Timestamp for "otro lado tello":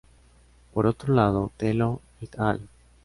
0.87-2.01